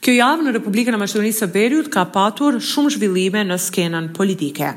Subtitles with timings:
[0.00, 4.70] Kjo javë në Republikën e Maqedonisë së Veriut ka patur shumë zhvillime në skenën politike.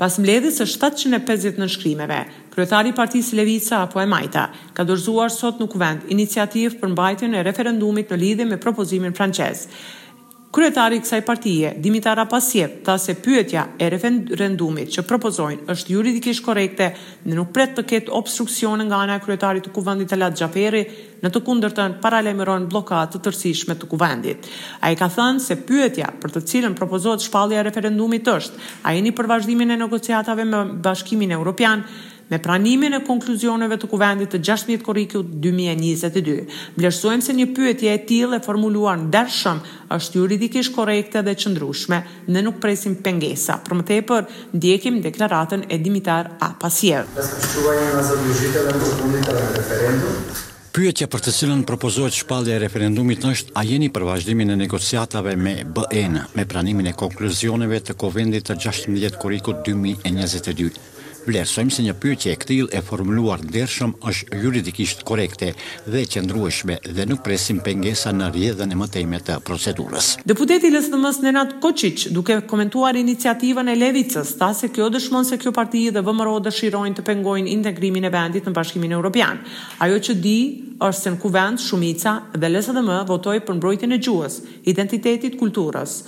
[0.00, 2.22] Pas mbledhjes së 750 nënshkrimeve,
[2.54, 7.36] kryetari i Partisë Levica apo e Majta ka dorëzuar sot në vend iniciativë për mbajtjen
[7.36, 9.66] e referendumit në lidhje me propozimin francez.
[10.50, 16.42] Kryetari i kësaj partie, Dimitar Apasjev, tha se pyetja e referendumit që propozojnë është juridikisht
[16.42, 16.88] korrekte
[17.22, 20.82] dhe nuk pret të ketë obstruksion nga ana e kryetarit të kuvendit të Lat Xhaferi,
[21.22, 24.50] në të kundërtën paralajmëron bllokadë të tërësishme të kuvendit.
[24.82, 29.30] Ai ka thënë se pyetja për të cilën propozohet shpallja e referendumit është, a për
[29.36, 31.86] vazhdimin e negociatave me Bashkimin Evropian,
[32.30, 36.42] Me pranimin e konkluzioneve të kuvendit të 16 korrikut 2022,
[36.78, 39.58] vlerësojmë se një pyetje e tillë e formuluar ndershëm
[39.96, 41.98] është juridikisht korrekte dhe qëndrueshme,
[42.30, 43.56] ne nuk presim pengesa.
[43.66, 46.52] Për më tepër, ndjekim deklaratën e Dimitar A.
[46.62, 47.02] pasier.
[50.70, 55.34] Pyetja për të cilën propozohet shpallja e referendumit është a jeni për vazhdimin e negociatave
[55.34, 60.86] me BN me pranimin e konkluzioneve të kuvendit të 16 korrikut 2022?
[61.28, 65.50] Vlerësojmë se një pyetje e këtill e formuluar ndershëm është juridikisht korrekte
[65.84, 70.14] dhe qëndrueshme dhe nuk presim pengesa në rrjedhën e mëtejme të procedurës.
[70.24, 75.36] Deputeti i LSM-s Nenad Koçiç, duke komentuar iniciativën e Levicës, tha se kjo dëshmon se
[75.42, 79.42] kjo parti dhe VMRO dëshirojnë të pengojnë integrimin e vendit në Bashkimin Evropian.
[79.84, 80.38] Ajo që di
[80.80, 84.40] është se në kuvend shumica dhe LSM votoi për mbrojtjen e gjuhës,
[84.72, 85.98] identitetit, kulturës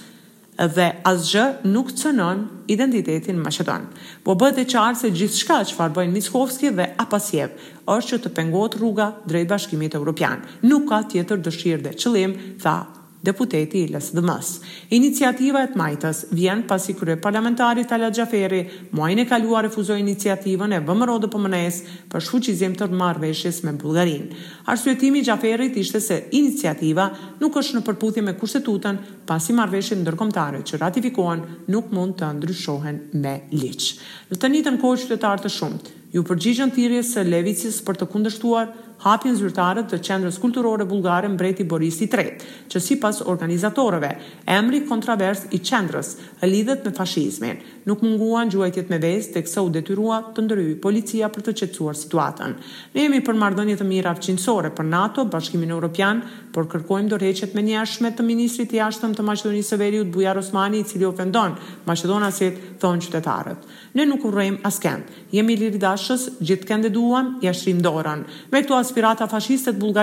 [0.61, 3.87] dhe asgjë nuk cënon identitetin Macedon.
[4.25, 7.57] Po bëhet e qartë se gjithë shka që farbojnë Miskovski dhe Apasjev
[7.97, 10.45] është që të pengot rruga drejt bashkimit e Europian.
[10.69, 12.77] Nuk ka tjetër dëshirë dhe qëlim, tha
[13.23, 14.49] deputeti i lësë dëmës.
[14.97, 18.63] Iniciativa e të majtës vjen pasi krye parlamentarit Ala Gjaferi,
[18.97, 21.79] muajnë e kalua refuzoj iniciativën e vëmëro dhe pëmënes
[22.11, 24.29] për shfuqizim të marveshjes me Bulgarin.
[24.75, 27.09] Arsuetimi Gjaferit ishte se iniciativa
[27.41, 28.99] nuk është në përputhje me kushtetutën
[29.31, 33.91] pasi marveshjen në ndërkomtare që ratifikohen nuk mund të ndryshohen me liqë.
[34.33, 37.79] Në të një të në kohë qytetarë të shumët, ju përgjigjën të tiri se levicis
[37.87, 42.35] për të kundështuar hapjen zyrtarët të qendrës kulturore bulgare mbreti Boris III,
[42.71, 44.11] që si pas organizatorëve,
[44.57, 46.13] emri kontravers i qendrës
[46.47, 47.59] lidhet me fashizmin.
[47.89, 51.99] Nuk munguan gjuajtjet me vezë të kësa u detyrua të ndërëj policia për të qetsuar
[51.99, 52.55] situatën.
[52.95, 56.23] Ne jemi për mardonjet të mira afqinsore për NATO, bashkimin e Europian,
[56.55, 60.37] por kërkojmë do reqet me njashme të ministrit i ashtëm të Maqedonisë së Veriut Bujar
[60.39, 61.55] Osmani i cili ofendon
[61.89, 63.67] Maqedonasit, thonë qytetarët.
[63.97, 65.03] Ne nuk urrejmë asken,
[65.35, 68.25] jemi liridashës, gjithë duam, jashtë dorën.
[68.53, 70.03] Me këtu as aspirata fashiste të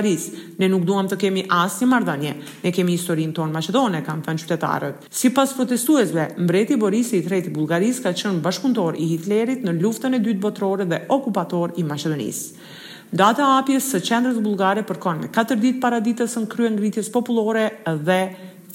[0.59, 2.31] Ne nuk duam të kemi asnjë marrëdhënie.
[2.65, 5.05] Ne kemi historinë tonë maqedone, kam thënë qytetarët.
[5.15, 10.21] Sipas protestuesve, mbreti Boris III i Bullgarisë ka qenë bashkuntor i Hitlerit në luftën e
[10.23, 12.75] dytë botërore dhe okupator i Maqedonisë.
[13.15, 17.65] Data hapjes së qendrës bullgare përkon me 4 ditë para ditës së kryengritjes popullore
[18.05, 18.19] dhe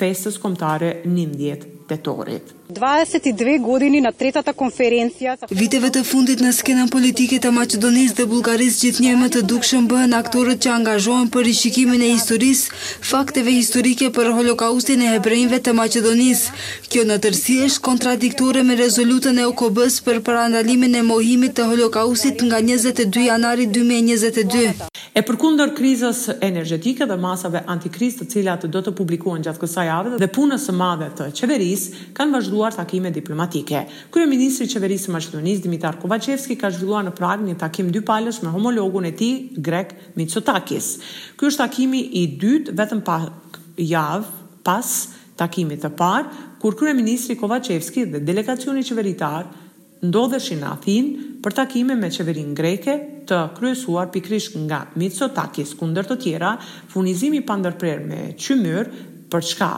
[0.01, 2.55] festës njëndjet 19 tetorit.
[2.75, 5.37] 22 godini në tretata konferencija.
[5.55, 9.87] Viteve të fundit në skenën politike të Macedonis dhe Bulgaris gjithë një më të dukshën
[9.91, 12.81] bëhen aktorët që angazhojnë për ishikimin e historisë
[13.13, 16.47] fakteve historike për holokaustin e hebrejnve të Macedonis.
[16.91, 17.55] Kjo në tërsi
[17.87, 24.91] kontradiktore me rezolutën e OKB-s për parandalimin e mohimit të holokaustit nga 22 janari 2022.
[25.15, 30.17] E përkundër krizës energetike dhe masave antikriz të cilat do të publikohen gjatë kësaj ave
[30.19, 31.85] dhe punës së madhe të qeveris,
[32.17, 33.85] kanë vazhdua zhvilluar takime diplomatike.
[34.11, 38.51] Krye Ministri Qeverisë Macedonisë, Dimitar Kovacevski, ka zhvilluar në prag një takim dy palës me
[38.55, 40.95] homologun e ti, Grek Mitsotakis.
[41.37, 44.25] Kjo është takimi i dytë, vetëm pak javë,
[44.65, 44.89] pas
[45.37, 49.63] takimit të parë, kur Krye Ministri Kovacevski dhe Delegacioni Qeveritarë
[50.03, 52.93] në Athinë për takime me qeverin greke
[53.29, 56.57] të kryesuar pikrish nga Mitsotakis, kunder të tjera,
[56.93, 58.89] funizimi pandërprer me qymyr
[59.33, 59.71] për çka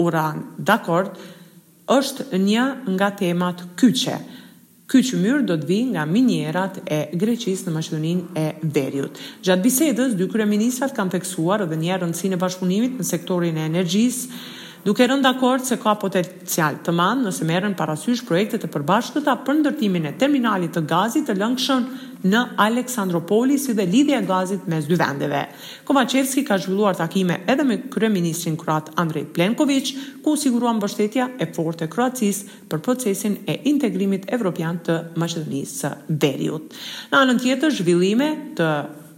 [0.00, 1.12] u ran dakord,
[1.92, 2.64] është një
[2.94, 4.14] nga temat kyçe.
[4.92, 9.20] Kyqë myr do të vi nga minierat e greqis në Maqedoninë e Veriut.
[9.44, 14.44] Gjatë bisedës dy kryeministrat kanë theksuar edhe një rëndësinë e bashkëpunimit në sektorin e energjisë,
[14.84, 19.58] duke rënë dakord se ka potencial të madh nëse merren parasysh projektet e përbashkëta për
[19.62, 21.86] ndërtimin e terminalit të gazit të lëngshëm
[22.24, 25.42] në Aleksandropoli si dhe lidhja e gazit mes dy vendeve.
[25.88, 29.90] Kovacevski ka zhvilluar takime edhe me kryeministrin kroat Andrej Plenković,
[30.24, 35.80] ku u sigurua mbështetja e fortë e Kroacisë për procesin e integrimit evropian të Maqedonisë
[35.82, 35.92] së
[36.24, 36.76] Veriut.
[37.12, 38.70] Në anën tjetër, zhvillime të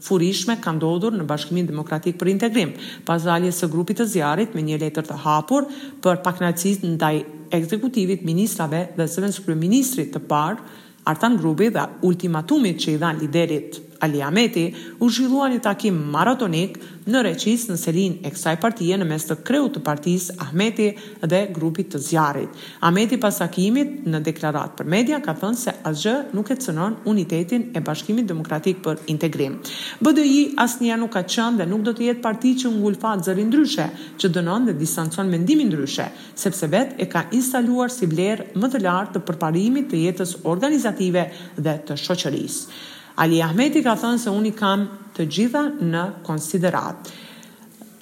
[0.06, 2.74] furishme ka ndodhur në bashkimin demokratik për integrim
[3.08, 5.66] pas daljes së grupit të zjarrit me një letër të hapur
[6.04, 7.16] për pakënaqësi ndaj
[7.60, 10.60] ekzekutivit, ministrave dhe sëmshë ministrit të par,
[11.06, 14.64] Artan Grubi dhe ultimatumit që i dhan liderit Ali Ameti
[15.00, 16.76] u zhvillua një takim maratonik
[17.06, 20.88] në reqis në selin e kësaj partije në mes të kreut të partijës Ahmeti
[21.22, 22.48] dhe grupit të zjarit.
[22.88, 27.69] Ameti pas takimit në deklarat për media ka thënë se asgjë nuk e cënon unitetin
[27.78, 29.60] e bashkimit demokratik për integrim.
[30.00, 33.49] BDI asnia nuk ka qënë dhe nuk do të jetë parti që ngulfa të zërin
[33.52, 33.87] ndryshe,
[34.19, 38.82] që dënon dhe distancon mendimin ndryshe, sepse vet e ka instaluar si bler më të
[38.84, 42.82] lartë të përparimit të jetës organizative dhe të shoqërisë.
[43.16, 44.82] Ali Ahmeti ka thënë se unë i kam
[45.16, 47.08] të gjitha në konsiderat,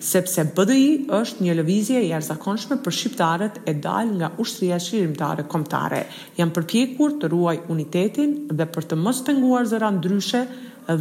[0.03, 6.01] sepse BDI është një lëvizje i arzakonshme për shqiptarët e dal nga ushtria shqirimtare komtare.
[6.39, 10.43] Jam përpjekur të ruaj unitetin dhe për të mos penguar zëra ndryshe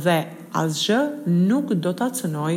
[0.05, 0.17] dhe
[0.61, 1.01] asgjë
[1.49, 2.53] nuk do të atësënoj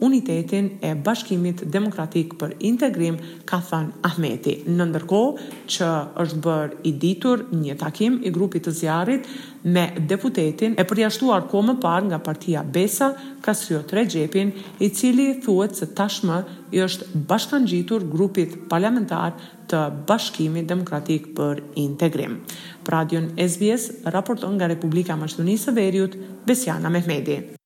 [0.00, 3.14] Unitetin e Bashkimit Demokratik për Integrim,
[3.46, 4.56] ka thënë Ahmeti.
[4.66, 5.90] Në ndërkohë që
[6.24, 9.28] është bërë i ditur një takim i grupit të zjarit
[9.76, 13.12] me deputetin e përjashtuar ko më parë nga partia Besa,
[13.44, 13.54] ka
[13.90, 14.50] tre gjepin,
[14.82, 16.40] i cili thuet se tashmë
[16.74, 19.32] i është bashkan gjitur grupit parlamentar
[19.70, 22.40] të Bashkimit Demokratik për Integrim.
[22.84, 23.06] Pra
[23.48, 27.62] SBS raporton nga Republika Maqedonisë së Veriut, Besiana Mehmedi.